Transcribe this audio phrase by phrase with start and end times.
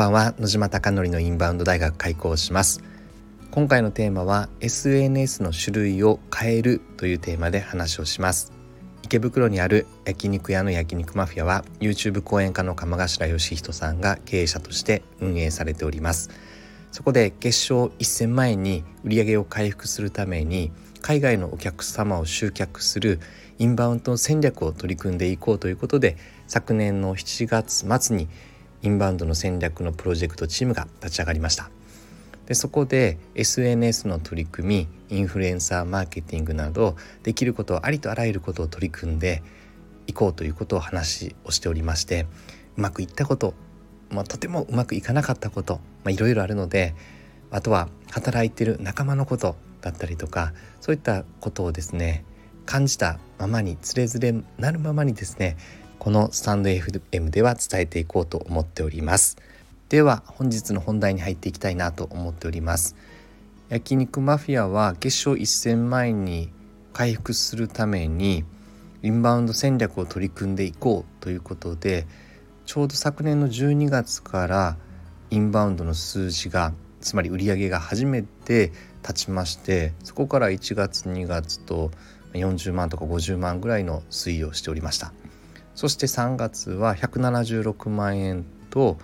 [0.00, 0.34] ばんは。
[0.38, 2.82] 野島貴則のインバウンド大学開校します。
[3.50, 8.50] 今回のテーマは SNS の種類を変えるというテーマで話をします。
[9.02, 16.30] 池袋にある焼肉屋の焼肉マフィアは YouTube 講演家の鎌頭義人さんが経営者として運営されております。
[16.92, 23.20] そこで月賞1000万円に売上を回復するために海外のお客様を集客する
[23.58, 28.30] インバウンド戦略を取り組んでいこうということで昨年の7月末に
[28.82, 31.70] インバウンドの戦略のプロジェクトチームが立ち上がりました。
[32.50, 39.44] でそこで SNS の取り組みインフルエンサーマーケティングなどできることありとあらゆることを取り組んで
[40.08, 42.26] いこうということを話をしておりまして
[42.76, 43.54] うまくいったこと、
[44.10, 46.96] まあ、とてもうまくいかなかったこといろいろあるので
[47.52, 52.24] あとは働いてる仲間のことだったりとかそういったことをですね
[52.66, 55.56] 感じたままにつれづれなるままにですね
[56.00, 59.36] このスタンド FM では伝えていこうと思っております。
[59.90, 62.96] では本日の本題に入っていきたいなと思っております。
[63.68, 66.48] 焼肉マフィアは月賞1000万円に
[66.94, 68.44] 回復するために
[69.02, 72.06] インバウンド戦略を取り組んでいこうということで
[72.64, 74.78] ちょうど昨年の12月から
[75.28, 76.72] インバウンドの数字が
[77.02, 78.72] つまり売上が初めて
[79.02, 81.90] 立ちましてそこから1月2月と
[82.32, 85.12] 40万とか50万ぐらいの推移をしておりました。
[85.80, 88.98] そして3月は176万円と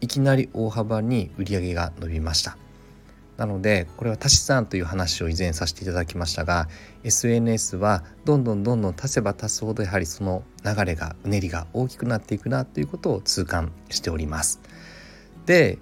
[0.00, 2.58] いきなり大幅に売上が伸びました。
[3.36, 6.68] なのでこれは足し算という話を以前させていただきましたが
[7.04, 14.60] SNS はどんどんどんどん足せば足すほどやはりその流れがうねりが大きくなっていくなということを痛感しております。
[15.46, 15.78] で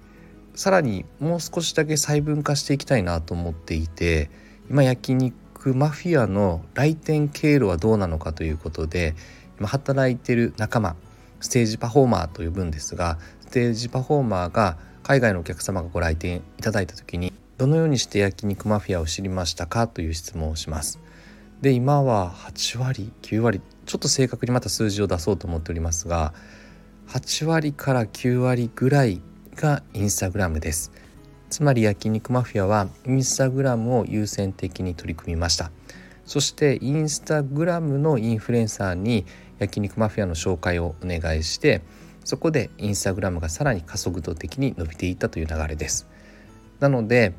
[0.53, 4.29] さらにもう少しだけ細分化していきたいなと思っていて
[4.69, 9.15] 今焼肉マフィアの来店経路はどうなのかということで
[9.63, 10.97] 今働いてる仲間
[11.39, 20.99] ステージパフォーマーと呼ぶんですがステージパフォーマーが海外のお客様がご来店いただいた時にどのようにして焼肉マフィアを知りましたかという質問をします。
[21.61, 26.33] で今は8割9割ちょっと正確にまた数字を出そうと思っておりますが
[27.07, 29.21] 8割から9割ぐらい
[29.55, 30.91] がインスタグラムです
[31.49, 35.71] つまり焼肉マフィアはインスタグラムを優先的に取り組みました
[36.25, 39.25] そしてインスタグラムのインフルエンサーに
[39.59, 41.81] 焼肉マフィアの紹介をお願いして
[42.23, 46.07] そこでインスタグラムがさらに加速度的に伸びていったという流れです。
[46.79, 47.33] なので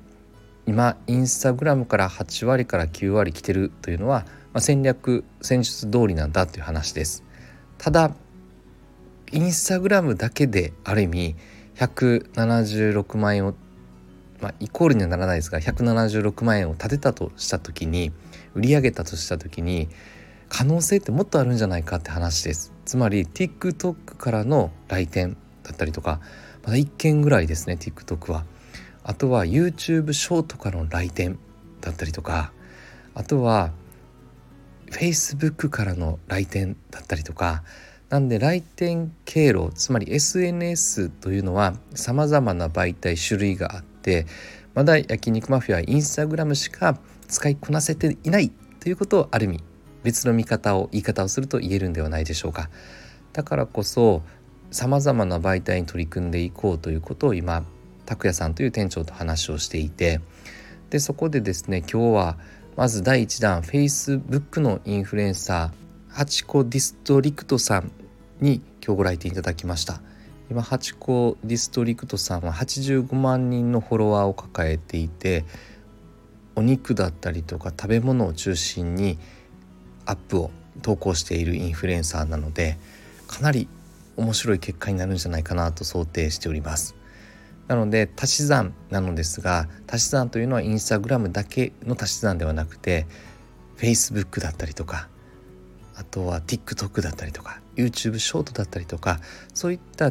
[0.67, 7.25] 今インスタグラムから8割から9割来てるというのは、まあ、戦略戦術通りなんだという話です。
[7.79, 8.15] ただ
[9.33, 11.37] インスタグラムだけである意味
[11.77, 13.55] 176万円を
[14.41, 18.13] まあ、イコールにはならないですが176万円を立てたとした時に
[18.55, 19.89] 売り上げたとした時に
[20.57, 22.73] 可能性ってもっとあるんじゃないかって話です。
[22.85, 26.21] つまり TikTok からの来店だったりとか
[26.63, 28.45] まだ1件ぐらいですね TikTok は。
[29.03, 31.41] あとは YouTube ショートからの来店
[31.81, 32.53] だったりとか
[33.17, 33.73] あとは
[34.93, 37.65] Facebook からの来店だったりとか。
[38.11, 44.27] なんで来店経路つまり SNS というのはさまざまな媒体種類があって
[44.75, 49.74] まだ焼肉マフィアはインスタグラムしか使いこなせていないということをある意味
[50.05, 52.71] 別の見方を言い方をすると言えるんではないでしょうか。
[53.33, 54.23] だからこそ
[54.71, 57.65] さまざまな媒体に取り組んでいこうということを今
[58.07, 60.21] 拓也さんという店長と話をしていて
[60.91, 62.39] でそこでですね今日は
[62.77, 67.91] まず第1弾 Facebook のインフルエンサーハチコディストリクトさん
[68.41, 70.01] に今日ご来店いただきました
[70.51, 75.45] 今ハチコディストリクトさんは85万人のフォロワーを抱えていて
[76.57, 79.19] お肉だったりとか食べ物を中心に
[80.07, 80.51] アップを
[80.83, 82.77] 投稿しているインフルエンサーなので
[83.27, 83.69] かなり
[84.17, 86.95] 面白い結果になるんじゃないかなと想定しております。
[87.67, 93.07] なので足し算なのですが足し算というのはインスタグラムだけの足し算ではなくて
[93.79, 95.09] Facebook だったりとか
[95.97, 99.21] あとは TikTok だったりとか YouTube ショートだったりとか
[99.55, 100.11] そういった違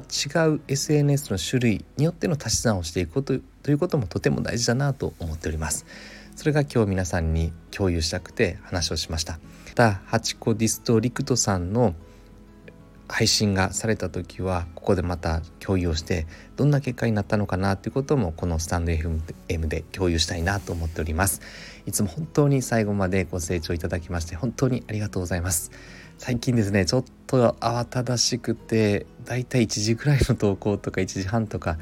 [0.49, 5.85] う SNS の種類によっての足し算をしていくことということもとても大事だなと思っております。
[6.35, 9.39] それが今日皆さんに共有したくて話をしました。
[9.67, 11.95] またハチコディストリクトさんの
[13.07, 16.25] 配信がされた時はここでまた共有をして
[16.55, 21.41] どんな結果になったのかなということもこのスタンド FM で共有したいなと思っております。
[21.85, 25.71] いつも本当に最後までご清聴いただきまして本当にありがとうございます。
[26.17, 31.77] 最近ですねちょっと慌ただしくてだいたい1時ぐらいの投稿とか1時半とか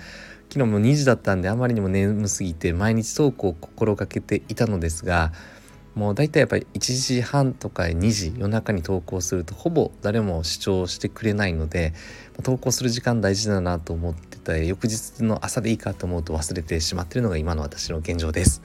[0.51, 5.31] 昨日も2時だったんであまりにも眠すぎて毎日投稿を心がけていたのですが
[5.95, 11.93] もう大体やっぱり1時半とか2時夜中に投稿するとほぼ誰も視聴してくれないので
[12.43, 18.61] 投稿する時間大事だなと思ってた翌日の朝でいいかと思うと忘れてしまっているのが今の私の現状です。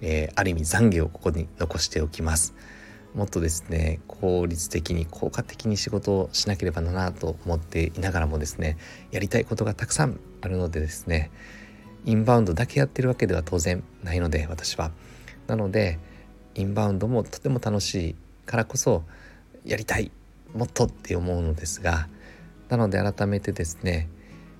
[0.00, 2.54] えー、ある意味懺悔をここに残しておきます。
[3.14, 8.78] もっとですね効率的に効果的に仕事をしなければならなと思っていながらもですね
[9.10, 11.30] やりたいことがたくさんあるのでですね
[12.04, 14.90] インバウンドだけやってるわけでは当然ないので私は。
[15.46, 15.98] なので
[16.54, 18.16] インバウンドもとても楽しい
[18.46, 19.02] からこそ
[19.64, 20.10] やりたい
[20.54, 22.08] もっとって思うのですが
[22.68, 24.08] なので改めてですね、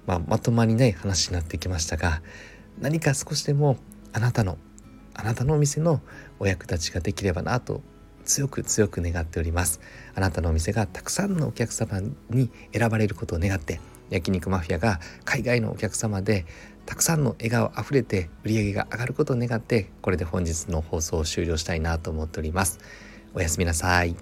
[0.07, 2.23] まあ、まとまりない話になってきましたが
[2.81, 3.77] 何か少しでも
[4.13, 4.59] あなたの
[5.15, 6.01] あなたのお店の
[6.39, 7.83] お役立ちができればなと
[8.23, 9.81] 強く強く願っております。
[10.15, 13.81] あなたのお店がたくさんのお客様に選ばれることを願って
[14.11, 16.47] 焼肉マフィアが海外のお客様で
[16.87, 22.79] たくさんの笑顔あふれて売り上げが上がることを願ってこれで本日の放送を終了したいなと思っております。
[23.35, 24.15] おやすみなさい。